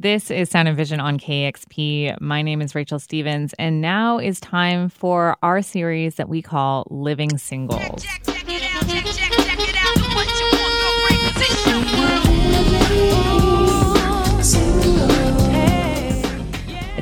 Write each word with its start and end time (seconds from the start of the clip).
This 0.00 0.30
is 0.30 0.48
Sound 0.48 0.68
and 0.68 0.76
Vision 0.76 1.00
on 1.00 1.18
KEXP. 1.18 2.20
My 2.20 2.40
name 2.40 2.62
is 2.62 2.72
Rachel 2.76 3.00
Stevens, 3.00 3.52
and 3.58 3.80
now 3.80 4.18
is 4.18 4.38
time 4.38 4.88
for 4.90 5.36
our 5.42 5.60
series 5.60 6.14
that 6.14 6.28
we 6.28 6.40
call 6.40 6.86
Living 6.88 7.36
Singles. 7.36 8.06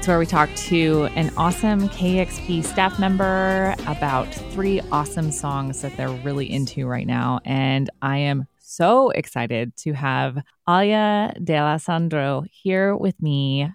It's 0.06 0.08
where 0.08 0.20
we 0.20 0.26
talk 0.26 0.54
to 0.54 1.06
an 1.16 1.32
awesome 1.36 1.88
KEXP 1.88 2.62
staff 2.62 2.96
member 3.00 3.74
about 3.88 4.32
three 4.52 4.80
awesome 4.92 5.32
songs 5.32 5.82
that 5.82 5.96
they're 5.96 6.08
really 6.08 6.48
into 6.48 6.86
right 6.86 7.08
now. 7.08 7.40
And 7.44 7.90
I 8.02 8.18
am 8.18 8.46
so 8.60 9.10
excited 9.10 9.74
to 9.78 9.94
have 9.94 10.38
Alia 10.68 11.34
D'Alessandro 11.42 12.44
here 12.52 12.94
with 12.94 13.20
me 13.20 13.68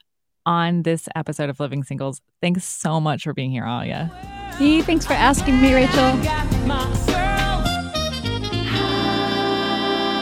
on 0.46 0.84
this 0.84 1.10
episode 1.18 1.50
of 1.50 1.60
Living 1.60 1.84
Singles. 1.84 2.22
Thanks 2.42 2.64
so 2.64 3.02
much 3.02 3.24
for 3.24 3.34
being 3.34 3.52
here, 3.52 3.66
Alia. 3.66 4.06
Hey, 4.58 4.82
thanks 4.84 5.06
for 5.06 5.12
asking 5.12 5.62
me, 5.62 5.74
Rachel. 5.74 6.16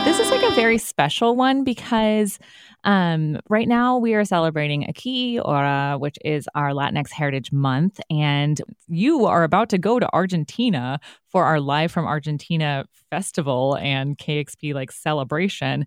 This 0.06 0.20
is 0.20 0.32
like 0.32 0.42
a 0.42 0.56
very 0.56 0.80
special 0.80 1.36
one 1.36 1.64
because 1.64 2.40
um, 2.84 3.40
right 3.50 3.68
now, 3.68 3.98
we 3.98 4.14
are 4.14 4.26
celebrating 4.26 4.84
Aquí 4.84 5.38
Ahora, 5.38 5.98
which 5.98 6.18
is 6.24 6.48
our 6.56 6.72
Latinx 6.72 7.12
Heritage 7.12 7.52
Month. 7.52 8.00
And 8.10 8.62
you 8.88 9.26
are 9.26 9.44
about 9.44 9.70
to 9.70 9.78
go 9.78 10.00
to 10.00 10.14
Argentina 10.14 11.00
for 11.28 11.46
our 11.46 11.60
Live 11.60 11.92
from 11.92 12.06
Argentina 12.06 12.86
festival 13.10 13.78
and 13.82 14.18
KEXP 14.18 14.74
like 14.74 14.92
celebration. 14.92 15.86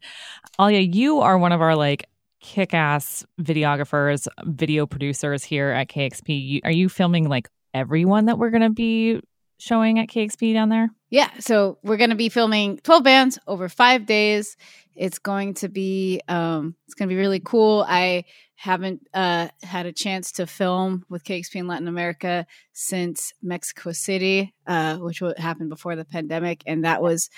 Alia, 0.60 0.80
you 0.80 1.20
are 1.20 1.38
one 1.38 1.52
of 1.52 1.60
our 1.60 1.76
like 1.76 2.06
kick 2.40 2.74
ass 2.74 3.24
videographers, 3.40 4.26
video 4.44 4.86
producers 4.86 5.44
here 5.44 5.70
at 5.70 5.88
KEXP. 5.88 6.60
are 6.64 6.72
you 6.72 6.88
filming 6.88 7.28
like 7.28 7.48
everyone 7.72 8.26
that 8.26 8.38
we're 8.38 8.50
going 8.50 8.62
to 8.62 8.70
be 8.70 9.20
showing 9.58 9.98
at 9.98 10.08
KEXP 10.08 10.52
down 10.52 10.68
there? 10.68 10.90
Yeah. 11.08 11.30
So 11.38 11.78
we're 11.82 11.96
going 11.96 12.10
to 12.10 12.16
be 12.16 12.28
filming 12.28 12.78
12 12.78 13.04
bands 13.04 13.38
over 13.46 13.68
five 13.68 14.06
days. 14.06 14.56
It's 14.96 15.18
going 15.18 15.54
to 15.54 15.68
be 15.68 16.20
um, 16.28 16.74
it's 16.86 16.94
going 16.94 17.08
to 17.08 17.14
be 17.14 17.20
really 17.20 17.40
cool. 17.40 17.84
I 17.88 18.24
haven't 18.56 19.06
uh, 19.12 19.48
had 19.62 19.86
a 19.86 19.92
chance 19.92 20.32
to 20.32 20.46
film 20.46 21.04
with 21.08 21.24
KEXP 21.24 21.56
in 21.56 21.66
Latin 21.66 21.88
America 21.88 22.46
since 22.72 23.32
Mexico 23.42 23.92
City, 23.92 24.54
uh, 24.66 24.98
which 24.98 25.20
happened 25.36 25.68
before 25.68 25.96
the 25.96 26.04
pandemic, 26.04 26.62
and 26.66 26.84
that 26.84 27.02
was 27.02 27.28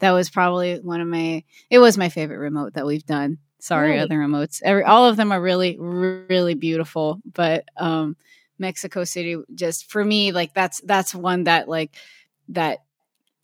that 0.00 0.10
was 0.10 0.30
probably 0.30 0.80
one 0.80 1.00
of 1.00 1.06
my 1.06 1.44
it 1.70 1.78
was 1.78 1.96
my 1.96 2.08
favorite 2.08 2.38
remote 2.38 2.74
that 2.74 2.86
we've 2.86 3.06
done. 3.06 3.38
Sorry, 3.60 4.00
other 4.00 4.18
remotes. 4.18 4.60
Every 4.64 4.82
all 4.82 5.06
of 5.06 5.16
them 5.16 5.30
are 5.30 5.40
really 5.40 5.78
really 5.78 6.54
beautiful, 6.54 7.20
but 7.32 7.64
um, 7.76 8.16
Mexico 8.58 9.04
City 9.04 9.36
just 9.54 9.88
for 9.90 10.04
me 10.04 10.32
like 10.32 10.52
that's 10.52 10.80
that's 10.80 11.14
one 11.14 11.44
that 11.44 11.68
like 11.68 11.94
that 12.48 12.78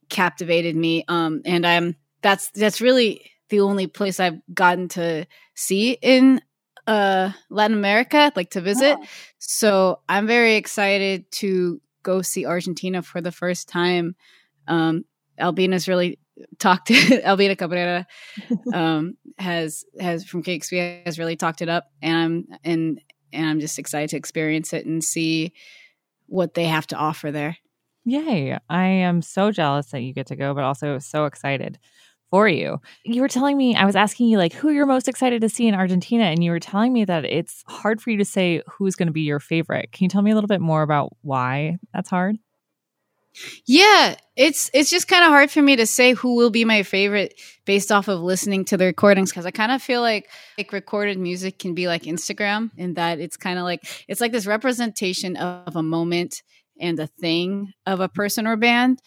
captivated 0.09 0.75
me. 0.75 1.05
Um, 1.07 1.43
and 1.45 1.67
I'm 1.67 1.97
that's 2.23 2.51
that's 2.51 2.81
really 2.81 3.31
the 3.49 3.61
only 3.61 3.87
place 3.87 4.21
I've 4.21 4.41
gotten 4.53 4.89
to 4.89 5.27
see 5.55 5.93
in 6.03 6.41
uh, 6.87 7.33
Latin 7.51 7.77
America, 7.77 8.33
like 8.35 8.51
to 8.51 8.61
visit. 8.61 8.97
Oh. 8.99 9.05
So 9.39 10.01
I'm 10.09 10.27
very 10.27 10.55
excited 10.57 11.31
to 11.33 11.81
go 12.03 12.23
see 12.23 12.47
Argentina 12.47 13.03
for 13.03 13.21
the 13.21 13.33
first 13.33 13.69
time. 13.69 14.17
Um, 14.67 15.05
Albina's 15.39 15.89
really 15.89 16.19
talked 16.59 16.89
to 16.89 17.23
Albina 17.27 17.57
Cabrera 17.57 18.07
um, 18.73 19.17
has 19.39 19.85
has 20.01 20.25
from 20.25 20.43
KEXP 20.43 21.05
has 21.05 21.19
really 21.19 21.37
talked 21.37 21.63
it 21.63 21.69
up, 21.69 21.85
and 22.03 22.17
I'm 22.17 22.59
and 22.65 23.01
and 23.33 23.47
I'm 23.47 23.61
just 23.61 23.79
excited 23.79 24.11
to 24.11 24.17
experience 24.17 24.73
it 24.73 24.87
and 24.87 25.05
see 25.05 25.53
what 26.27 26.55
they 26.55 26.65
have 26.65 26.87
to 26.89 26.97
offer 26.97 27.31
there. 27.31 27.59
Yay! 28.05 28.59
I 28.71 28.87
am 28.87 29.21
so 29.21 29.51
jealous 29.51 29.91
that 29.91 30.01
you 30.01 30.15
get 30.15 30.29
to 30.29 30.37
go, 30.37 30.55
but 30.55 30.65
also 30.65 30.99
so 30.99 31.27
excited 31.27 31.79
for 32.31 32.49
you. 32.49 32.79
You 33.05 33.23
were 33.23 33.29
telling 33.29 33.57
me, 33.57 33.75
I 33.75 33.85
was 33.85 33.97
asking 33.97 34.29
you, 34.29 34.39
like, 34.39 34.53
who 34.53 34.71
you're 34.71 34.87
most 34.87 35.09
excited 35.09 35.41
to 35.43 35.49
see 35.49 35.67
in 35.67 35.75
Argentina. 35.75 36.25
And 36.25 36.43
you 36.43 36.51
were 36.51 36.61
telling 36.61 36.93
me 36.93 37.05
that 37.05 37.25
it's 37.25 37.65
hard 37.67 38.01
for 38.01 38.11
you 38.11 38.19
to 38.19 38.25
say 38.25 38.63
who's 38.67 38.97
going 38.97 39.09
to 39.09 39.13
be 39.13 39.23
your 39.23 39.41
favorite. 39.41 39.93
Can 39.93 40.05
you 40.05 40.09
tell 40.09 40.23
me 40.23 40.31
a 40.31 40.35
little 40.35 40.49
bit 40.49 40.61
more 40.61 40.83
about 40.83 41.17
why 41.23 41.79
that's 41.93 42.11
hard? 42.11 42.37
Yeah, 43.67 44.17
it's 44.37 44.71
it's 44.75 44.91
just 44.91 45.07
kind 45.07 45.23
of 45.23 45.31
hard 45.31 45.51
for 45.51 45.63
me 45.63 45.77
to 45.77 45.87
say 45.87 46.13
who 46.13 46.35
will 46.35 46.51
be 46.51 46.65
my 46.65 46.83
favorite 46.83 47.41
based 47.67 47.93
off 47.93 48.09
of 48.09 48.21
listening 48.21 48.65
to 48.67 48.77
the 48.77 48.87
recordings 48.87 49.31
because 49.31 49.47
I 49.47 49.51
kind 49.51 49.71
of 49.71 49.83
feel 49.83 50.01
like 50.01 50.29
like 50.57 50.73
recorded 50.73 51.19
music 51.19 51.59
can 51.59 51.75
be 51.75 51.87
like 51.87 52.03
Instagram 52.03 52.71
in 52.77 52.95
that 52.95 53.21
it's 53.21 53.37
kind 53.37 53.59
of 53.59 53.65
like 53.65 53.85
it's 54.09 54.21
like 54.21 54.33
this 54.33 54.47
representation 54.47 55.37
of 55.37 55.77
a 55.77 55.83
moment 55.83 56.43
and 56.81 56.99
a 56.99 57.07
thing 57.07 57.73
of 57.87 58.01
a 58.01 58.09
person 58.09 58.47
or 58.47 58.57
band 58.57 59.01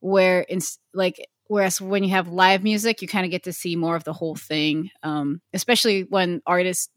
where 0.00 0.46
it's 0.48 0.78
like 0.94 1.26
whereas 1.54 1.80
when 1.80 2.02
you 2.02 2.10
have 2.10 2.26
live 2.26 2.64
music 2.64 3.00
you 3.00 3.06
kind 3.06 3.24
of 3.24 3.30
get 3.30 3.44
to 3.44 3.52
see 3.52 3.76
more 3.76 3.94
of 3.94 4.02
the 4.02 4.12
whole 4.12 4.34
thing 4.34 4.90
um, 5.04 5.40
especially 5.52 6.02
when 6.02 6.42
artists 6.46 6.88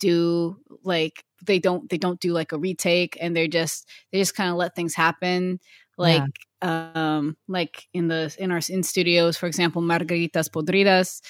do 0.00 0.56
like 0.82 1.22
they 1.44 1.58
don't 1.58 1.90
they 1.90 1.98
don't 1.98 2.18
do 2.18 2.32
like 2.32 2.52
a 2.52 2.58
retake 2.58 3.18
and 3.20 3.36
they're 3.36 3.46
just 3.46 3.86
they 4.10 4.18
just 4.18 4.34
kind 4.34 4.48
of 4.48 4.56
let 4.56 4.74
things 4.74 4.94
happen 4.94 5.60
like 5.98 6.22
yeah. 6.62 6.90
um 6.94 7.36
like 7.48 7.88
in 7.92 8.08
the 8.08 8.34
in 8.38 8.50
our 8.50 8.60
in 8.68 8.82
studios 8.82 9.36
for 9.36 9.46
example 9.46 9.82
margaritas 9.82 10.48
podridas 10.48 11.20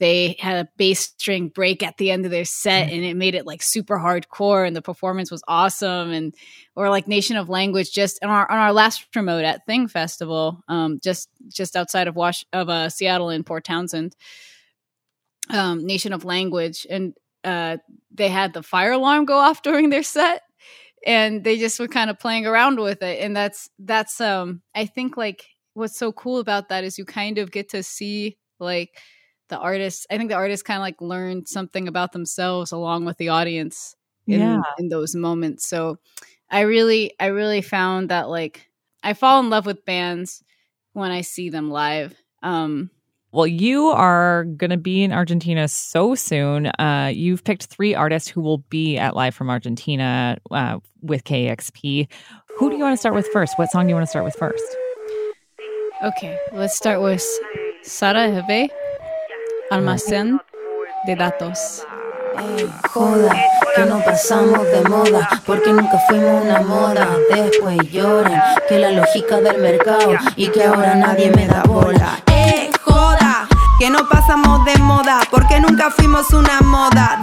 they 0.00 0.34
had 0.38 0.64
a 0.64 0.68
bass 0.78 1.00
string 1.00 1.48
break 1.48 1.82
at 1.82 1.98
the 1.98 2.10
end 2.10 2.24
of 2.24 2.30
their 2.30 2.46
set 2.46 2.90
and 2.90 3.04
it 3.04 3.16
made 3.16 3.34
it 3.34 3.46
like 3.46 3.62
super 3.62 3.98
hardcore 3.98 4.66
and 4.66 4.74
the 4.74 4.82
performance 4.82 5.30
was 5.30 5.42
awesome 5.46 6.10
and 6.10 6.34
or 6.74 6.88
like 6.88 7.06
nation 7.06 7.36
of 7.36 7.48
language 7.48 7.92
just 7.92 8.18
on 8.22 8.30
our 8.30 8.50
on 8.50 8.58
our 8.58 8.72
last 8.72 9.06
remote 9.14 9.44
at 9.44 9.64
thing 9.66 9.86
festival 9.86 10.62
um 10.68 10.98
just 11.02 11.28
just 11.48 11.76
outside 11.76 12.08
of 12.08 12.16
wash 12.16 12.44
of 12.52 12.68
uh 12.68 12.88
seattle 12.88 13.30
in 13.30 13.44
port 13.44 13.64
townsend 13.64 14.16
um 15.50 15.86
nation 15.86 16.12
of 16.12 16.24
language 16.24 16.86
and 16.88 17.14
uh 17.44 17.76
they 18.12 18.28
had 18.28 18.52
the 18.54 18.62
fire 18.62 18.92
alarm 18.92 19.24
go 19.26 19.36
off 19.36 19.62
during 19.62 19.90
their 19.90 20.02
set 20.02 20.42
and 21.06 21.44
they 21.44 21.58
just 21.58 21.78
were 21.80 21.88
kind 21.88 22.10
of 22.10 22.18
playing 22.18 22.46
around 22.46 22.78
with 22.78 23.02
it 23.02 23.20
and 23.20 23.34
that's 23.34 23.70
that's 23.78 24.20
um 24.20 24.60
i 24.74 24.84
think 24.84 25.16
like 25.16 25.44
what's 25.74 25.98
so 25.98 26.12
cool 26.12 26.38
about 26.38 26.68
that 26.68 26.84
is 26.84 26.98
you 26.98 27.04
kind 27.04 27.38
of 27.38 27.50
get 27.50 27.68
to 27.70 27.82
see 27.82 28.36
like 28.58 28.90
the 29.48 29.58
artists 29.58 30.06
i 30.10 30.18
think 30.18 30.30
the 30.30 30.36
artists 30.36 30.62
kind 30.62 30.78
of 30.78 30.82
like 30.82 31.00
learned 31.00 31.48
something 31.48 31.88
about 31.88 32.12
themselves 32.12 32.72
along 32.72 33.04
with 33.04 33.16
the 33.18 33.28
audience 33.28 33.94
in, 34.26 34.40
yeah. 34.40 34.60
in 34.78 34.88
those 34.88 35.14
moments 35.14 35.68
so 35.68 35.96
i 36.50 36.60
really 36.60 37.12
i 37.18 37.26
really 37.26 37.62
found 37.62 38.10
that 38.10 38.28
like 38.28 38.68
i 39.02 39.12
fall 39.14 39.40
in 39.40 39.50
love 39.50 39.66
with 39.66 39.84
bands 39.84 40.42
when 40.92 41.10
i 41.10 41.20
see 41.20 41.48
them 41.50 41.70
live 41.70 42.14
um 42.42 42.90
well, 43.32 43.46
you 43.46 43.88
are 43.88 44.44
going 44.44 44.70
to 44.70 44.76
be 44.76 45.02
in 45.02 45.12
Argentina 45.12 45.68
so 45.68 46.14
soon. 46.14 46.66
Uh, 46.66 47.10
you've 47.14 47.44
picked 47.44 47.66
three 47.66 47.94
artists 47.94 48.28
who 48.28 48.40
will 48.40 48.58
be 48.70 48.98
at 48.98 49.14
Live 49.14 49.34
from 49.34 49.50
Argentina 49.50 50.38
uh, 50.50 50.78
with 51.00 51.24
KEXP. 51.24 52.08
Who 52.58 52.70
do 52.70 52.76
you 52.76 52.82
want 52.82 52.94
to 52.94 52.96
start 52.96 53.14
with 53.14 53.28
first? 53.28 53.58
What 53.58 53.70
song 53.70 53.84
do 53.86 53.90
you 53.90 53.94
want 53.94 54.06
to 54.06 54.10
start 54.10 54.24
with 54.24 54.34
first? 54.34 54.64
Okay, 56.02 56.36
let's 56.52 56.76
start 56.76 57.02
with 57.02 57.22
Sara 57.82 58.28
Hebe 58.28 58.68
Almacén 59.70 60.38
de 61.06 61.14
datos. 61.14 61.84
Ey, 62.38 62.66
joda, 62.88 63.34
que 63.76 63.84
no 63.84 64.00
pasamos 64.00 64.64
de 64.64 64.88
moda, 64.88 65.28
porque 65.46 65.72
nunca 65.72 65.98
fuimos 66.08 66.42
una 66.44 66.62
moda. 66.62 67.06
Después 67.30 67.78
lloran 67.92 68.40
que 68.68 68.78
la 68.78 68.92
lógica 68.92 69.40
del 69.40 69.60
mercado 69.60 70.16
y 70.36 70.48
que 70.48 70.64
ahora 70.64 70.94
nadie 70.94 71.30
me 71.30 71.46
da 71.46 71.62
bola. 71.64 72.29
Ey, 73.80 73.86
joda, 73.86 73.88
que 73.88 73.90
no 73.90 74.08
pasamos 74.08 74.64
de 74.64 74.78
moda, 74.82 75.22
porque 75.30 75.60
nunca 75.60 75.90
fuimos 75.90 76.30
una 76.32 76.60
moda. 76.60 77.18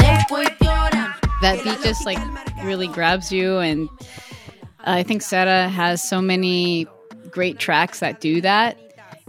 That 1.41 1.63
beat 1.63 1.81
just 1.83 2.05
like 2.05 2.19
really 2.63 2.87
grabs 2.87 3.31
you, 3.31 3.59
and 3.59 3.89
I 4.83 5.03
think 5.03 5.21
Sara 5.21 5.69
has 5.69 6.07
so 6.07 6.21
many 6.21 6.87
great 7.29 7.59
tracks 7.59 7.99
that 7.99 8.19
do 8.21 8.41
that. 8.41 8.77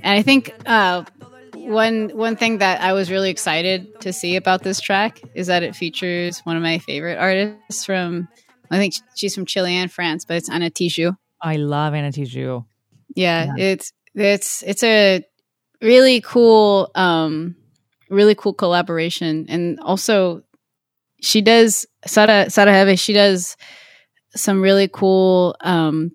And 0.02 0.18
I 0.18 0.22
think 0.22 0.54
uh, 0.66 1.04
one 1.54 2.10
one 2.14 2.36
thing 2.36 2.58
that 2.58 2.80
I 2.80 2.92
was 2.94 3.10
really 3.10 3.30
excited 3.30 4.00
to 4.00 4.12
see 4.12 4.36
about 4.36 4.62
this 4.62 4.80
track 4.80 5.20
is 5.34 5.48
that 5.48 5.62
it 5.62 5.76
features 5.76 6.40
one 6.40 6.56
of 6.56 6.62
my 6.62 6.78
favorite 6.78 7.18
artists 7.18 7.84
from 7.84 8.28
I 8.70 8.78
think 8.78 8.94
she's 9.14 9.34
from 9.34 9.44
Chile 9.44 9.74
and 9.74 9.92
France, 9.92 10.24
but 10.24 10.36
it's 10.36 10.48
Ana 10.48 10.70
Tijoux. 10.70 11.16
I 11.42 11.56
love 11.56 11.94
Ana 11.94 12.10
Tijoux. 12.10 12.64
Yeah, 13.14 13.52
yeah, 13.56 13.64
it's 13.64 13.92
it's 14.14 14.62
it's 14.62 14.82
a 14.82 15.24
really 15.80 16.20
cool 16.20 16.90
um 16.94 17.54
really 18.10 18.34
cool 18.34 18.54
collaboration 18.54 19.46
and 19.48 19.78
also 19.80 20.42
she 21.20 21.40
does 21.40 21.86
Sara 22.06 22.48
Sara 22.48 22.72
Hebe, 22.72 22.98
she 22.98 23.12
does 23.12 23.56
some 24.34 24.60
really 24.60 24.88
cool 24.88 25.56
um 25.60 26.12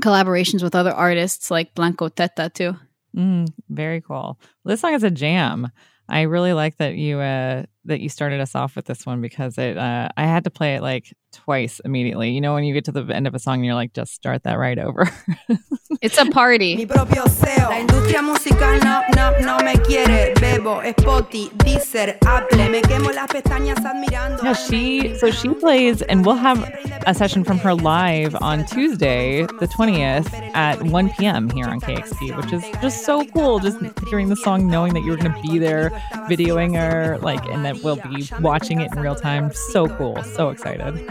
collaborations 0.00 0.62
with 0.62 0.74
other 0.74 0.92
artists 0.92 1.50
like 1.50 1.74
Blanco 1.74 2.08
Teta 2.08 2.50
too. 2.52 2.76
Mm, 3.16 3.52
very 3.68 4.00
cool. 4.00 4.38
This 4.64 4.80
song 4.80 4.94
is 4.94 5.04
a 5.04 5.10
jam. 5.10 5.70
I 6.08 6.22
really 6.22 6.52
like 6.52 6.78
that 6.78 6.96
you 6.96 7.18
uh 7.18 7.64
that 7.84 8.00
you 8.00 8.08
started 8.08 8.40
us 8.40 8.54
off 8.54 8.76
with 8.76 8.86
this 8.86 9.04
one 9.04 9.20
because 9.20 9.58
it 9.58 9.76
uh, 9.76 10.08
I 10.16 10.24
had 10.24 10.44
to 10.44 10.50
play 10.50 10.76
it 10.76 10.82
like 10.82 11.12
twice 11.32 11.80
immediately. 11.84 12.30
You 12.30 12.40
know, 12.40 12.54
when 12.54 12.64
you 12.64 12.74
get 12.74 12.84
to 12.84 12.92
the 12.92 13.04
end 13.14 13.26
of 13.26 13.34
a 13.34 13.38
song, 13.38 13.64
you're 13.64 13.74
like, 13.74 13.92
just 13.92 14.12
start 14.12 14.44
that 14.44 14.58
right 14.58 14.78
over. 14.78 15.08
it's 16.02 16.18
a 16.18 16.26
party. 16.26 16.76
Mi 16.76 16.86
propio 16.86 17.24
SEO. 17.24 17.70
La 17.70 17.78
industria 17.78 18.22
musical 18.22 18.78
no, 18.84 19.02
no, 19.16 19.38
no 19.40 19.58
me 19.64 19.76
quiere. 19.78 20.34
Bebo, 20.34 20.82
Spotify, 20.94 21.50
Deezer, 21.58 22.18
Apple. 22.24 22.68
Me 22.68 22.82
quemo 22.82 23.12
las 23.12 23.28
pestañas 23.28 23.84
admirando. 23.84 24.42
Yeah, 24.42 24.52
she, 24.52 25.16
so 25.18 25.30
she 25.30 25.48
plays, 25.48 26.02
and 26.02 26.24
we'll 26.24 26.36
have 26.36 26.62
a 27.06 27.14
session 27.14 27.44
from 27.44 27.58
her 27.58 27.74
live 27.74 28.36
on 28.40 28.64
Tuesday, 28.66 29.42
the 29.60 29.68
20th 29.68 30.32
at 30.54 30.82
1 30.82 31.10
p.m. 31.10 31.50
here 31.50 31.66
on 31.66 31.80
KEXP, 31.80 32.36
which 32.36 32.52
is 32.52 32.64
just 32.80 33.04
so 33.04 33.24
cool. 33.26 33.58
Just 33.58 33.78
hearing 34.08 34.28
the 34.28 34.36
song, 34.36 34.66
knowing 34.66 34.94
that 34.94 35.02
you're 35.02 35.16
going 35.16 35.32
to 35.32 35.42
be 35.42 35.58
there, 35.58 35.90
videoing 36.28 36.76
her, 36.76 37.18
like, 37.18 37.44
and 37.46 37.64
that 37.72 37.82
we'll 37.82 37.96
be 37.96 38.28
watching 38.40 38.80
it 38.80 38.92
in 38.92 39.00
real 39.00 39.14
time. 39.14 39.52
So 39.52 39.88
cool. 39.88 40.22
So 40.22 40.50
excited. 40.50 41.04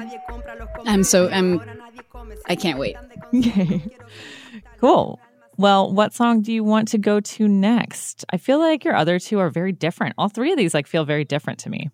I'm 0.85 1.03
so 1.03 1.29
I'm 1.29 1.61
I 2.47 2.55
can't 2.55 2.79
wait. 2.79 2.95
Yay. 3.31 3.83
Cool. 4.79 5.19
Well, 5.57 5.93
what 5.93 6.11
song 6.11 6.41
do 6.41 6.51
you 6.51 6.63
want 6.63 6.87
to 6.87 6.97
go 6.97 7.19
to 7.19 7.47
next? 7.47 8.25
I 8.31 8.37
feel 8.37 8.57
like 8.57 8.83
your 8.83 8.95
other 8.95 9.19
two 9.19 9.37
are 9.37 9.51
very 9.51 9.71
different. 9.71 10.15
All 10.17 10.27
three 10.27 10.51
of 10.51 10.57
these 10.57 10.73
like 10.73 10.87
feel 10.87 11.05
very 11.05 11.23
different 11.23 11.59
to 11.59 11.69
me. 11.69 11.91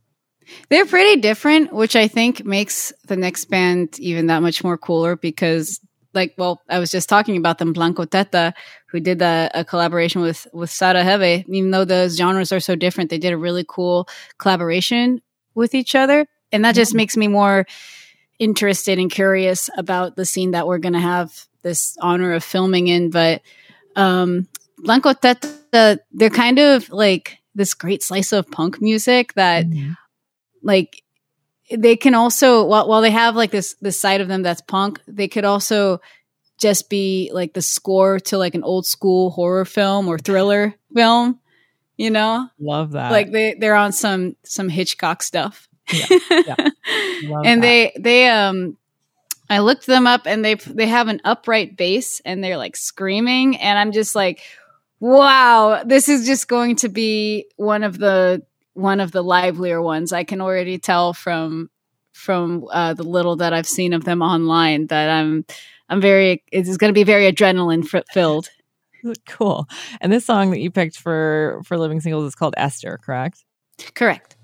They're 0.70 0.86
pretty 0.86 1.20
different, 1.20 1.74
which 1.74 1.98
I 1.98 2.08
think 2.08 2.46
makes 2.46 2.94
the 3.08 3.18
next 3.18 3.46
band 3.46 4.00
even 4.00 4.28
that 4.28 4.42
much 4.42 4.64
more 4.64 4.78
cooler 4.78 5.18
because 5.18 5.82
like 6.14 6.34
well, 6.38 6.62
I 6.70 6.80
was 6.80 6.92
just 6.92 7.10
talking 7.10 7.38
about 7.38 7.58
them 7.58 7.74
Blanco 7.74 8.06
Teta 8.06 8.54
who 8.88 9.00
did 9.00 9.22
a, 9.22 9.50
a 9.54 9.66
collaboration 9.66 10.22
with 10.22 10.48
with 10.54 10.70
Sara 10.70 11.04
Hebe. 11.04 11.46
Even 11.48 11.72
though 11.72 11.86
those 11.86 12.18
genres 12.18 12.52
are 12.52 12.60
so 12.60 12.76
different, 12.76 13.10
they 13.10 13.18
did 13.18 13.34
a 13.34 13.38
really 13.38 13.66
cool 13.68 14.08
collaboration 14.38 15.22
with 15.56 15.74
each 15.74 15.96
other 15.96 16.28
and 16.52 16.64
that 16.66 16.76
just 16.76 16.94
makes 16.94 17.18
me 17.18 17.28
more 17.28 17.66
interested 18.40 19.00
and 19.00 19.12
curious 19.12 19.70
about 19.78 20.16
the 20.16 20.26
scene 20.26 20.52
that 20.52 20.68
we're 20.68 20.78
going 20.78 20.94
to 20.94 21.00
have 21.00 21.48
this 21.64 21.98
honor 22.02 22.34
of 22.34 22.44
filming 22.44 22.88
in. 22.88 23.10
But 23.10 23.42
um, 23.96 24.48
Blanco 24.78 25.14
Teta, 25.14 26.00
they're 26.12 26.30
kind 26.30 26.60
of 26.60 26.90
like 26.90 27.40
this 27.56 27.74
great 27.74 28.04
slice 28.04 28.32
of 28.32 28.50
punk 28.50 28.82
music 28.82 29.34
that, 29.34 29.66
mm-hmm. 29.66 29.94
like, 30.62 31.04
they 31.76 31.96
can 31.96 32.14
also 32.14 32.64
while, 32.66 32.88
while 32.88 33.02
they 33.02 33.12
have 33.12 33.36
like 33.36 33.52
this 33.52 33.76
this 33.82 34.00
side 34.00 34.22
of 34.22 34.28
them 34.28 34.44
that's 34.44 34.62
punk, 34.62 35.02
they 35.08 35.28
could 35.28 35.46
also 35.46 36.00
just 36.58 36.90
be 36.90 37.30
like 37.34 37.54
the 37.54 37.62
score 37.62 38.20
to 38.20 38.38
like 38.38 38.56
an 38.56 38.64
old 38.64 38.86
school 38.86 39.30
horror 39.30 39.66
film 39.66 40.08
or 40.08 40.18
thriller 40.18 40.76
film. 40.94 41.40
You 41.98 42.12
know, 42.12 42.48
love 42.60 42.92
that. 42.92 43.12
Like 43.12 43.32
they 43.32 43.56
they're 43.56 43.76
on 43.76 43.92
some 43.92 44.36
some 44.44 44.70
Hitchcock 44.70 45.24
stuff. 45.24 45.68
Yeah, 45.92 46.06
yeah. 46.30 46.56
and 47.44 47.62
that. 47.62 47.62
they 47.62 47.94
they 48.00 48.30
um 48.30 48.78
I 49.50 49.60
looked 49.60 49.86
them 49.86 50.08
up 50.08 50.26
and 50.26 50.44
they 50.44 50.56
they 50.56 50.88
have 50.88 51.08
an 51.08 51.22
upright 51.24 51.76
bass 51.76 52.22
and 52.24 52.44
they're 52.44 52.58
like 52.58 52.76
screaming 52.76 53.58
and 53.58 53.80
I'm 53.80 53.92
just 53.92 54.14
like 54.14 54.42
wow 55.00 55.84
this 55.86 56.10
is 56.10 56.26
just 56.26 56.48
going 56.48 56.76
to 56.78 56.90
be 56.90 57.46
one 57.56 57.84
of 57.84 57.98
the 57.98 58.44
one 58.78 59.00
of 59.00 59.12
the 59.12 59.24
livelier 59.24 59.82
ones. 59.82 60.14
I 60.14 60.24
can 60.24 60.40
already 60.40 60.78
tell 60.78 61.14
from 61.14 61.70
from 62.14 62.66
uh, 62.72 62.94
the 62.94 63.04
little 63.04 63.36
that 63.38 63.54
I've 63.54 63.68
seen 63.68 63.94
of 63.94 64.04
them 64.04 64.22
online 64.22 64.88
that 64.88 65.10
I'm 65.10 65.46
I'm 65.90 66.02
very 66.02 66.44
it's 66.52 66.78
going 66.78 66.90
to 66.90 66.98
be 66.98 67.04
very 67.04 67.32
adrenaline 67.32 67.88
filled. 68.12 68.50
Cool. 69.26 69.68
And 70.02 70.12
this 70.12 70.26
song 70.26 70.50
that 70.52 70.60
you 70.60 70.70
picked 70.70 70.98
for 70.98 71.62
for 71.64 71.78
living 71.78 72.02
singles 72.02 72.26
is 72.26 72.36
called 72.36 72.56
Esther 72.58 73.00
correct? 73.02 73.46
Correct 73.94 74.36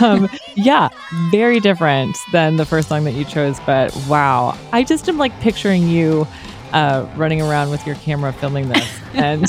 um, 0.00 0.28
yeah, 0.54 0.88
very 1.30 1.60
different 1.60 2.16
than 2.32 2.56
the 2.56 2.66
first 2.66 2.88
song 2.88 3.04
that 3.04 3.12
you 3.12 3.24
chose, 3.24 3.58
but 3.60 3.94
wow. 4.08 4.56
I 4.72 4.84
just 4.84 5.08
am 5.08 5.18
like 5.18 5.38
picturing 5.40 5.88
you 5.88 6.26
uh, 6.72 7.08
running 7.16 7.40
around 7.40 7.70
with 7.70 7.86
your 7.86 7.96
camera 7.96 8.32
filming 8.32 8.68
this. 8.68 9.00
And 9.14 9.42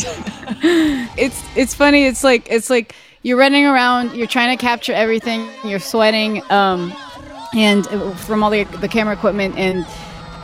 it's 1.17 1.43
it's 1.55 1.75
funny, 1.75 2.05
it's 2.05 2.23
like 2.23 2.47
it's 2.49 2.69
like 2.69 2.95
you're 3.21 3.37
running 3.37 3.65
around, 3.65 4.15
you're 4.15 4.25
trying 4.25 4.57
to 4.57 4.59
capture 4.59 4.93
everything, 4.93 5.47
you're 5.63 5.79
sweating, 5.79 6.41
um, 6.49 6.93
and 7.53 7.87
uh, 7.87 8.15
from 8.15 8.43
all 8.43 8.49
the, 8.49 8.63
the 8.63 8.87
camera 8.87 9.13
equipment 9.13 9.55
and 9.57 9.85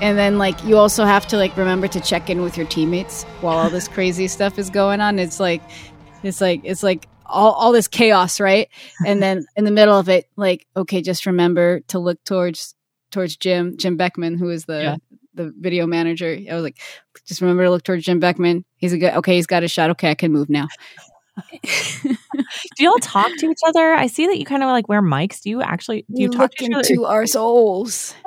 and 0.02 0.18
then 0.18 0.38
like 0.38 0.62
you 0.64 0.78
also 0.78 1.06
have 1.06 1.26
to 1.28 1.38
like 1.38 1.56
remember 1.58 1.88
to 1.88 2.00
check 2.02 2.30
in 2.30 2.42
with 2.42 2.58
your 2.58 2.68
teammates 2.68 3.24
while 3.42 3.58
all 3.58 3.70
this 3.70 3.88
crazy 3.88 4.28
stuff 4.28 4.60
is 4.60 4.70
going 4.70 5.00
on 5.00 5.20
it's 5.20 5.40
like 5.40 5.62
it's 6.24 6.42
like 6.42 6.62
it's 6.64 6.84
like 6.84 7.08
all, 7.26 7.54
all 7.54 7.72
this 7.72 7.88
chaos 7.88 8.40
right? 8.40 8.70
And 9.06 9.22
then 9.22 9.46
in 9.56 9.66
the 9.66 9.72
middle 9.72 9.98
of 9.98 10.10
it 10.10 10.30
like 10.36 10.66
okay 10.76 11.02
just 11.02 11.26
remember 11.26 11.82
to 11.88 12.00
look 12.00 12.24
towards 12.24 12.76
towards 13.12 13.38
jim 13.38 13.78
jim 13.78 13.98
beckman 13.98 14.38
who 14.38 14.50
is 14.50 14.66
the 14.66 14.82
yeah. 14.82 14.96
the 15.34 15.54
video 15.60 15.86
manager. 15.86 16.38
I 16.50 16.54
was 16.56 16.64
like 16.64 16.78
just 17.26 17.42
remember 17.42 17.64
to 17.64 17.72
look 17.72 17.84
towards 17.84 18.06
jim 18.06 18.20
beckman. 18.20 18.66
He's 18.78 18.94
a 18.94 18.98
good 18.98 19.14
okay 19.16 19.36
he's 19.36 19.48
got 19.48 19.64
a 19.64 19.68
shot. 19.68 19.90
Okay 19.92 20.12
i 20.12 20.16
can 20.16 20.32
move 20.32 20.50
now. 20.50 20.68
Do 21.52 22.16
y'all 22.80 22.98
talk 23.00 23.30
to 23.40 23.50
each 23.50 23.60
other? 23.68 23.94
I 23.94 24.08
see 24.08 24.28
that 24.28 24.40
you 24.40 24.46
kind 24.46 24.64
of 24.64 24.68
like 24.68 24.88
wear 24.88 25.02
mics. 25.02 25.42
Do 25.42 25.50
you 25.50 25.62
actually 25.62 26.06
do 26.14 26.22
you, 26.22 26.30
you 26.30 26.30
talk 26.30 26.52
to, 26.56 26.66
each 26.66 26.72
other? 26.72 26.88
into 26.88 27.06
our 27.06 27.26
souls. 27.26 28.16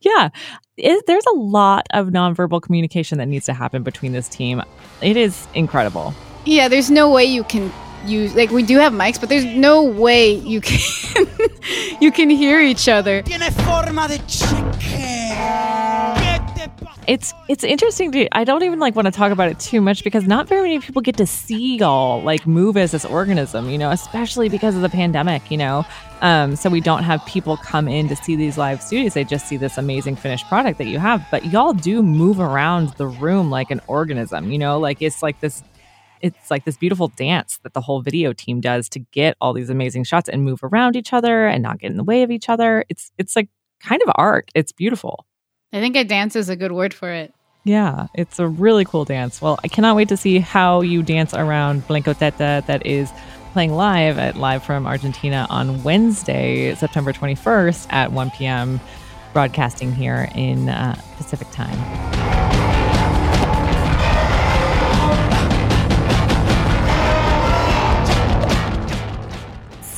Yeah. 0.00 0.30
It, 0.76 1.04
there's 1.06 1.26
a 1.26 1.36
lot 1.36 1.86
of 1.92 2.08
nonverbal 2.08 2.62
communication 2.62 3.18
that 3.18 3.26
needs 3.26 3.46
to 3.46 3.52
happen 3.52 3.82
between 3.82 4.12
this 4.12 4.28
team. 4.28 4.62
It 5.02 5.16
is 5.16 5.46
incredible 5.52 6.14
yeah, 6.44 6.68
there's 6.68 6.90
no 6.90 7.10
way 7.10 7.24
you 7.24 7.44
can 7.44 7.72
use 8.06 8.34
like 8.34 8.50
we 8.50 8.62
do 8.62 8.78
have 8.78 8.92
mics, 8.92 9.18
but 9.20 9.28
there's 9.28 9.44
no 9.44 9.82
way 9.82 10.32
you 10.32 10.60
can 10.60 10.80
you 12.00 12.12
can 12.12 12.30
hear 12.30 12.60
each 12.60 12.88
other. 12.88 13.22
It's 17.06 17.32
it's 17.48 17.64
interesting 17.64 18.12
to 18.12 18.28
I 18.36 18.44
don't 18.44 18.62
even 18.62 18.78
like 18.78 18.94
want 18.94 19.06
to 19.06 19.12
talk 19.12 19.32
about 19.32 19.48
it 19.50 19.58
too 19.58 19.80
much 19.80 20.04
because 20.04 20.26
not 20.26 20.46
very 20.46 20.60
many 20.60 20.80
people 20.80 21.00
get 21.00 21.16
to 21.16 21.26
see 21.26 21.76
y'all 21.78 22.22
like 22.22 22.46
move 22.46 22.76
as 22.76 22.90
this 22.92 23.06
organism, 23.06 23.70
you 23.70 23.78
know, 23.78 23.90
especially 23.90 24.50
because 24.50 24.76
of 24.76 24.82
the 24.82 24.90
pandemic, 24.90 25.50
you 25.50 25.56
know. 25.56 25.86
Um, 26.20 26.54
so 26.54 26.68
we 26.68 26.80
don't 26.80 27.04
have 27.04 27.24
people 27.24 27.56
come 27.56 27.88
in 27.88 28.08
to 28.08 28.16
see 28.16 28.36
these 28.36 28.58
live 28.58 28.82
studios. 28.82 29.14
They 29.14 29.24
just 29.24 29.46
see 29.46 29.56
this 29.56 29.78
amazing 29.78 30.16
finished 30.16 30.46
product 30.48 30.76
that 30.78 30.88
you 30.88 30.98
have. 30.98 31.26
But 31.30 31.46
y'all 31.46 31.72
do 31.72 32.02
move 32.02 32.40
around 32.40 32.90
the 32.94 33.06
room 33.06 33.50
like 33.50 33.70
an 33.70 33.80
organism, 33.86 34.50
you 34.50 34.58
know, 34.58 34.78
like 34.78 35.00
it's 35.00 35.22
like 35.22 35.40
this 35.40 35.62
it's 36.20 36.50
like 36.50 36.64
this 36.64 36.76
beautiful 36.76 37.08
dance 37.08 37.58
that 37.62 37.74
the 37.74 37.80
whole 37.80 38.00
video 38.00 38.32
team 38.32 38.60
does 38.60 38.88
to 38.90 38.98
get 38.98 39.36
all 39.40 39.52
these 39.52 39.70
amazing 39.70 40.04
shots 40.04 40.28
and 40.28 40.44
move 40.44 40.60
around 40.62 40.96
each 40.96 41.12
other 41.12 41.46
and 41.46 41.62
not 41.62 41.78
get 41.78 41.90
in 41.90 41.96
the 41.96 42.04
way 42.04 42.22
of 42.22 42.30
each 42.30 42.48
other. 42.48 42.84
It's 42.88 43.12
it's 43.18 43.36
like 43.36 43.48
kind 43.80 44.02
of 44.02 44.10
art. 44.14 44.50
It's 44.54 44.72
beautiful. 44.72 45.26
I 45.72 45.80
think 45.80 45.96
a 45.96 46.04
dance 46.04 46.36
is 46.36 46.48
a 46.48 46.56
good 46.56 46.72
word 46.72 46.94
for 46.94 47.10
it. 47.10 47.34
Yeah, 47.64 48.06
it's 48.14 48.38
a 48.38 48.48
really 48.48 48.84
cool 48.84 49.04
dance. 49.04 49.42
Well, 49.42 49.58
I 49.62 49.68
cannot 49.68 49.96
wait 49.96 50.08
to 50.08 50.16
see 50.16 50.38
how 50.38 50.80
you 50.80 51.02
dance 51.02 51.34
around 51.34 51.86
Blanco 51.86 52.14
Teta 52.14 52.64
that 52.66 52.86
is 52.86 53.12
playing 53.52 53.74
live 53.74 54.18
at 54.18 54.36
Live 54.36 54.62
from 54.62 54.86
Argentina 54.86 55.46
on 55.50 55.82
Wednesday, 55.82 56.74
September 56.76 57.12
21st 57.12 57.92
at 57.92 58.12
1 58.12 58.30
p.m., 58.30 58.80
broadcasting 59.32 59.94
here 59.94 60.30
in 60.34 60.68
uh, 60.68 60.98
Pacific 61.16 61.50
time. 61.50 62.17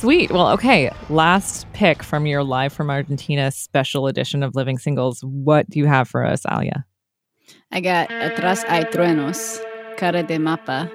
Sweet. 0.01 0.31
Well, 0.31 0.49
okay. 0.53 0.89
Last 1.11 1.71
pick 1.73 2.01
from 2.01 2.25
your 2.25 2.43
Live 2.43 2.73
from 2.73 2.89
Argentina 2.89 3.51
special 3.51 4.07
edition 4.07 4.41
of 4.41 4.55
Living 4.55 4.79
Singles. 4.79 5.23
What 5.23 5.69
do 5.69 5.77
you 5.77 5.85
have 5.85 6.07
for 6.07 6.25
us, 6.25 6.41
Alia? 6.51 6.87
I 7.71 7.81
got 7.81 8.09
Atrás 8.09 8.63
hay 8.63 8.85
truenos, 8.85 9.63
cara 9.97 10.23
de 10.23 10.39
mapa. 10.39 10.89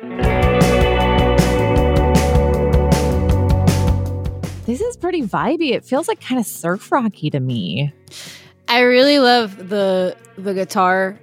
This 4.67 4.81
is 4.81 4.97
pretty 4.97 5.23
vibey. 5.23 5.71
It 5.71 5.85
feels 5.85 6.09
like 6.09 6.21
kind 6.21 6.41
of 6.41 6.47
surf 6.47 6.91
rocky 6.91 7.31
to 7.31 7.39
me. 7.39 7.93
I 8.67 8.81
really 8.81 9.21
love 9.21 9.69
the 9.69 10.17
the 10.37 10.53
guitar 10.53 11.17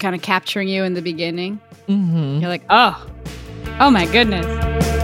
kind 0.00 0.16
of 0.16 0.22
capturing 0.22 0.66
you 0.66 0.82
in 0.82 0.94
the 0.94 1.02
beginning. 1.02 1.60
Mm-hmm. 1.88 2.40
You're 2.40 2.50
like, 2.50 2.64
oh, 2.70 3.06
oh 3.78 3.92
my 3.92 4.06
goodness. 4.06 5.03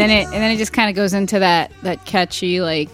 Then 0.00 0.10
it 0.10 0.24
and 0.24 0.34
then 0.34 0.50
it 0.50 0.56
just 0.56 0.72
kind 0.72 0.88
of 0.90 0.96
goes 0.96 1.14
into 1.14 1.38
that 1.38 1.70
that 1.82 2.04
catchy 2.04 2.60
like 2.60 2.88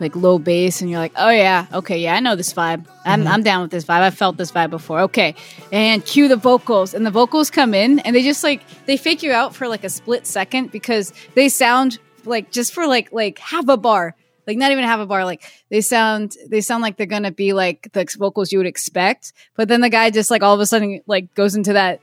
like 0.00 0.16
low 0.16 0.38
bass 0.38 0.80
and 0.80 0.90
you're 0.90 0.98
like, 0.98 1.12
"Oh 1.16 1.30
yeah, 1.30 1.66
okay, 1.72 1.98
yeah, 1.98 2.14
I 2.14 2.20
know 2.20 2.34
this 2.34 2.52
vibe. 2.52 2.86
I'm 3.04 3.20
Mm-hmm. 3.20 3.28
I'm 3.28 3.42
down 3.42 3.62
with 3.62 3.70
this 3.70 3.84
vibe. 3.84 4.00
I 4.00 4.10
felt 4.10 4.36
this 4.36 4.52
vibe 4.52 4.70
before." 4.70 5.00
Okay. 5.00 5.34
And 5.70 6.04
cue 6.04 6.28
the 6.28 6.36
vocals 6.36 6.92
and 6.92 7.06
the 7.06 7.10
vocals 7.10 7.50
come 7.50 7.72
in 7.72 8.00
and 8.00 8.14
they 8.14 8.22
just 8.22 8.44
like 8.44 8.62
they 8.86 8.96
fake 8.96 9.22
you 9.22 9.32
out 9.32 9.54
for 9.54 9.68
like 9.68 9.84
a 9.84 9.88
split 9.88 10.26
second 10.26 10.70
because 10.70 11.12
they 11.34 11.48
sound 11.48 11.98
like 12.24 12.50
just 12.50 12.74
for 12.74 12.86
like 12.86 13.12
like 13.12 13.38
half 13.38 13.68
a 13.68 13.76
bar. 13.76 14.14
Like 14.46 14.58
not 14.58 14.72
even 14.72 14.82
half 14.82 14.98
a 14.98 15.06
bar. 15.06 15.24
Like 15.24 15.42
they 15.70 15.80
sound 15.80 16.36
they 16.48 16.60
sound 16.60 16.82
like 16.82 16.96
they're 16.96 17.06
gonna 17.06 17.30
be 17.30 17.52
like 17.52 17.88
the 17.92 18.06
vocals 18.18 18.50
you 18.50 18.58
would 18.58 18.66
expect. 18.66 19.32
But 19.56 19.68
then 19.68 19.80
the 19.80 19.88
guy 19.88 20.10
just 20.10 20.30
like 20.30 20.42
all 20.42 20.54
of 20.54 20.60
a 20.60 20.66
sudden 20.66 21.00
like 21.06 21.32
goes 21.34 21.54
into 21.54 21.74
that 21.74 22.00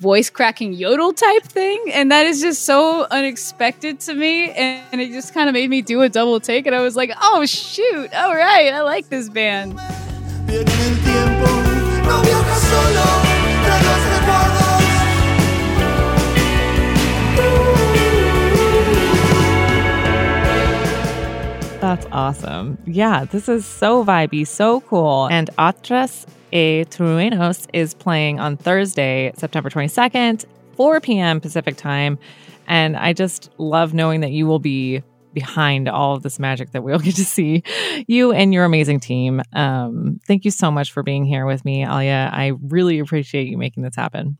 voice 0.00 0.28
cracking 0.28 0.72
yodel 0.72 1.12
type 1.12 1.44
thing 1.44 1.82
and 1.92 2.10
that 2.10 2.26
is 2.26 2.40
just 2.40 2.64
so 2.64 3.06
unexpected 3.10 4.00
to 4.00 4.14
me 4.14 4.50
and, 4.50 5.00
it 5.00 5.10
just 5.12 5.32
kind 5.32 5.48
of 5.48 5.54
made 5.54 5.70
me 5.70 5.82
do 5.82 6.02
a 6.02 6.08
double 6.08 6.40
take 6.40 6.66
and 6.66 6.74
i 6.74 6.80
was 6.80 6.96
like 6.96 7.12
oh 7.22 7.44
shoot 7.46 8.12
all 8.14 8.34
right 8.34 8.72
i 8.72 8.82
like 8.82 9.08
this 9.08 9.28
band. 9.28 9.78
That's 21.80 22.06
awesome. 22.12 22.78
Yeah, 22.86 23.26
this 23.26 23.46
is 23.46 23.66
so 23.66 24.04
vibey, 24.06 24.46
so 24.46 24.80
cool. 24.80 25.28
And 25.30 25.50
Atras 25.58 26.26
e 26.54 26.84
Truenos 26.88 27.66
is 27.72 27.94
playing 27.94 28.38
on 28.38 28.56
Thursday, 28.56 29.32
September 29.36 29.68
22nd, 29.68 30.44
4 30.76 31.00
p.m. 31.00 31.40
Pacific 31.40 31.76
time. 31.76 32.18
And 32.66 32.96
I 32.96 33.12
just 33.12 33.50
love 33.58 33.92
knowing 33.92 34.20
that 34.20 34.30
you 34.30 34.46
will 34.46 34.60
be 34.60 35.02
behind 35.34 35.88
all 35.88 36.14
of 36.14 36.22
this 36.22 36.38
magic 36.38 36.70
that 36.70 36.82
we'll 36.82 36.98
get 37.00 37.16
to 37.16 37.24
see 37.24 37.64
you 38.06 38.32
and 38.32 38.54
your 38.54 38.64
amazing 38.64 39.00
team. 39.00 39.42
Um, 39.52 40.20
thank 40.26 40.44
you 40.44 40.52
so 40.52 40.70
much 40.70 40.92
for 40.92 41.02
being 41.02 41.24
here 41.24 41.44
with 41.44 41.64
me, 41.64 41.84
Alia. 41.84 42.30
I 42.32 42.52
really 42.62 43.00
appreciate 43.00 43.48
you 43.48 43.58
making 43.58 43.82
this 43.82 43.96
happen. 43.96 44.38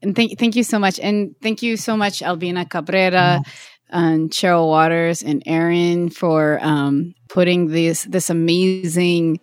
and 0.00 0.14
thank, 0.14 0.38
thank 0.38 0.54
you 0.54 0.62
so 0.62 0.78
much 0.78 1.00
and 1.00 1.34
thank 1.42 1.60
you 1.60 1.76
so 1.76 1.96
much 1.96 2.22
albina 2.22 2.64
cabrera 2.64 3.42
and 3.90 4.30
cheryl 4.30 4.66
waters 4.68 5.22
and 5.22 5.42
aaron 5.46 6.10
for 6.10 6.58
um, 6.62 7.14
putting 7.28 7.68
this 7.68 8.04
this 8.04 8.30
amazing 8.30 9.38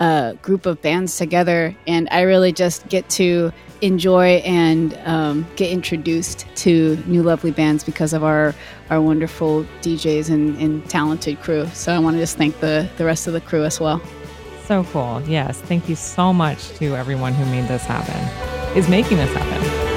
uh, 0.00 0.32
group 0.34 0.66
of 0.66 0.80
bands 0.82 1.16
together 1.16 1.74
and 1.86 2.08
i 2.10 2.22
really 2.22 2.52
just 2.52 2.88
get 2.88 3.08
to 3.10 3.52
enjoy 3.82 4.36
and 4.44 4.94
um, 5.04 5.46
get 5.56 5.70
introduced 5.70 6.46
to 6.54 6.96
new 7.06 7.22
lovely 7.22 7.50
bands 7.50 7.84
because 7.84 8.12
of 8.12 8.24
our 8.24 8.54
our 8.90 9.00
wonderful 9.00 9.64
djs 9.82 10.28
and, 10.30 10.56
and 10.58 10.88
talented 10.90 11.38
crew 11.40 11.66
so 11.68 11.94
i 11.94 11.98
want 11.98 12.14
to 12.16 12.20
just 12.20 12.36
thank 12.36 12.58
the 12.60 12.88
the 12.96 13.04
rest 13.04 13.26
of 13.26 13.32
the 13.32 13.40
crew 13.40 13.64
as 13.64 13.78
well 13.80 14.00
So 14.70 14.84
cool. 14.92 15.20
Yes. 15.26 15.60
Thank 15.62 15.88
you 15.88 15.96
so 15.96 16.32
much 16.32 16.68
to 16.78 16.94
everyone 16.94 17.34
who 17.34 17.44
made 17.46 17.66
this 17.66 17.82
happen, 17.84 18.20
is 18.78 18.88
making 18.88 19.16
this 19.16 19.32
happen. 19.34 19.90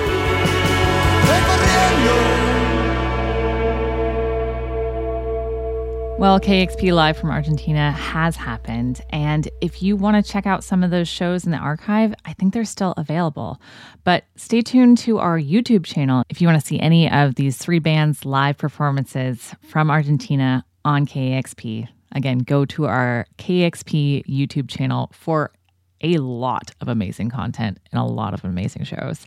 Well, 6.24 6.40
KEXP 6.40 6.94
Live 6.94 7.18
from 7.18 7.32
Argentina 7.32 7.92
has 7.92 8.38
happened. 8.38 9.02
And 9.10 9.50
if 9.60 9.84
you 9.84 9.98
want 9.98 10.26
to 10.26 10.32
check 10.32 10.46
out 10.46 10.64
some 10.64 10.82
of 10.82 10.90
those 10.90 11.10
shows 11.10 11.44
in 11.44 11.52
the 11.52 11.58
archive, 11.58 12.16
I 12.24 12.32
think 12.32 12.54
they're 12.54 12.64
still 12.64 12.94
available. 12.96 13.60
But 14.06 14.24
stay 14.38 14.62
tuned 14.62 15.00
to 15.00 15.18
our 15.18 15.38
YouTube 15.38 15.84
channel 15.84 16.24
if 16.30 16.40
you 16.40 16.48
want 16.48 16.62
to 16.62 16.66
see 16.66 16.80
any 16.80 17.12
of 17.12 17.36
these 17.36 17.58
three 17.58 17.80
bands' 17.80 18.24
live 18.24 18.58
performances 18.58 19.54
from 19.64 19.92
Argentina 19.92 20.64
on 20.86 21.06
KEXP. 21.06 21.90
Again, 22.14 22.38
go 22.38 22.64
to 22.68 22.86
our 22.86 23.26
KEXP 23.38 24.26
YouTube 24.26 24.70
channel 24.70 25.12
for 25.12 25.52
a 26.00 26.20
lot 26.20 26.72
of 26.80 26.88
amazing 26.88 27.32
content 27.32 27.80
and 27.92 28.00
a 28.00 28.06
lot 28.06 28.34
of 28.34 28.46
amazing 28.46 28.86
shows. 28.86 29.26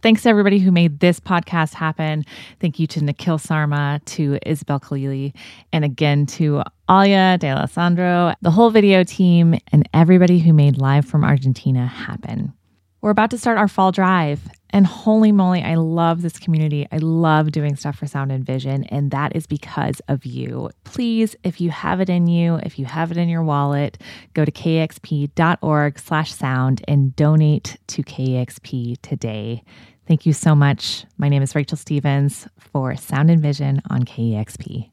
Thanks 0.00 0.22
to 0.22 0.28
everybody 0.28 0.58
who 0.60 0.70
made 0.70 1.00
this 1.00 1.18
podcast 1.18 1.74
happen. 1.74 2.24
Thank 2.60 2.78
you 2.78 2.86
to 2.88 3.02
Nikhil 3.02 3.38
Sarma, 3.38 4.00
to 4.06 4.38
Isabel 4.46 4.78
Khalili, 4.78 5.34
and 5.72 5.84
again 5.84 6.26
to 6.26 6.62
Alia 6.88 7.36
De 7.38 7.48
Alessandro, 7.48 8.32
the 8.40 8.50
whole 8.50 8.70
video 8.70 9.02
team, 9.02 9.58
and 9.72 9.88
everybody 9.92 10.38
who 10.38 10.52
made 10.52 10.78
Live 10.78 11.04
from 11.04 11.24
Argentina 11.24 11.86
happen. 11.86 12.52
We're 13.00 13.10
about 13.10 13.30
to 13.30 13.38
start 13.38 13.58
our 13.58 13.68
fall 13.68 13.92
drive. 13.92 14.40
And 14.70 14.86
holy 14.86 15.32
moly, 15.32 15.62
I 15.62 15.76
love 15.76 16.20
this 16.20 16.38
community. 16.38 16.86
I 16.92 16.98
love 16.98 17.52
doing 17.52 17.74
stuff 17.76 17.96
for 17.96 18.06
Sound 18.06 18.30
and 18.30 18.44
Vision, 18.44 18.84
and 18.84 19.10
that 19.12 19.34
is 19.34 19.46
because 19.46 20.00
of 20.08 20.26
you. 20.26 20.70
Please, 20.84 21.34
if 21.42 21.60
you 21.60 21.70
have 21.70 22.00
it 22.00 22.10
in 22.10 22.26
you, 22.26 22.56
if 22.56 22.78
you 22.78 22.84
have 22.84 23.10
it 23.10 23.16
in 23.16 23.28
your 23.28 23.42
wallet, 23.42 23.98
go 24.34 24.44
to 24.44 24.52
kexp.org 24.52 25.98
slash 25.98 26.34
sound 26.34 26.84
and 26.86 27.16
donate 27.16 27.78
to 27.86 28.02
KEXP 28.02 29.00
today. 29.00 29.62
Thank 30.06 30.26
you 30.26 30.34
so 30.34 30.54
much. 30.54 31.06
My 31.16 31.28
name 31.28 31.42
is 31.42 31.54
Rachel 31.54 31.78
Stevens 31.78 32.46
for 32.58 32.94
Sound 32.96 33.30
and 33.30 33.40
Vision 33.40 33.80
on 33.88 34.04
KEXP. 34.04 34.90